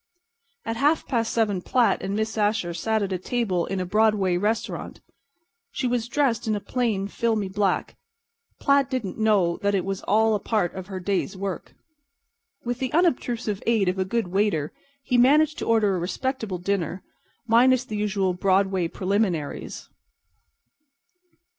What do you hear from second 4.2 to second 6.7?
restaurant. She was dressed in a